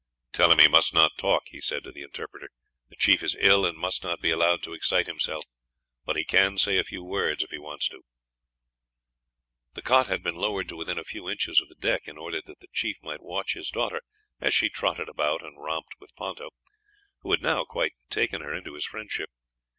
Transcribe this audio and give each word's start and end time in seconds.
"Tell 0.33 0.51
him 0.51 0.57
he 0.57 0.67
must 0.67 0.95
not 0.95 1.15
talk," 1.19 1.43
he 1.49 1.61
said 1.61 1.83
to 1.83 1.91
the 1.91 2.01
interpreter; 2.01 2.47
"the 2.89 2.95
chief 2.95 3.21
is 3.21 3.37
ill 3.39 3.67
and 3.67 3.77
must 3.77 4.03
not 4.03 4.19
be 4.19 4.31
allowed 4.31 4.63
to 4.63 4.73
excite 4.73 5.05
himself. 5.05 5.45
But 6.05 6.15
he 6.15 6.25
can 6.25 6.57
say 6.57 6.79
a 6.79 6.83
few 6.83 7.03
words, 7.03 7.43
if 7.43 7.51
he 7.51 7.59
wants 7.59 7.87
to." 7.89 8.01
The 9.75 9.83
cot 9.83 10.07
had 10.07 10.23
been 10.23 10.33
lowered 10.33 10.69
to 10.69 10.75
within 10.75 10.97
a 10.97 11.03
few 11.03 11.29
inches 11.29 11.61
of 11.61 11.69
the 11.69 11.75
deck 11.75 12.07
in 12.07 12.17
order 12.17 12.41
that 12.43 12.61
the 12.61 12.67
chief 12.73 12.97
might 13.03 13.21
watch 13.21 13.53
his 13.53 13.69
daughter 13.69 14.01
as 14.39 14.55
she 14.55 14.71
trotted 14.71 15.07
about 15.07 15.43
and 15.45 15.61
romped 15.63 15.93
with 15.99 16.15
Ponto, 16.15 16.49
who 17.19 17.29
had 17.29 17.43
now 17.43 17.63
quite 17.63 17.93
taken 18.09 18.41
her 18.41 18.51
into 18.55 18.73
his 18.73 18.87
friendship. 18.87 19.29